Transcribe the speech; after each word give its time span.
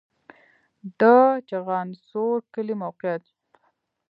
د 0.99 1.01
چخانسور 1.49 2.37
کلی 2.53 2.75
موقعیت 2.83 3.23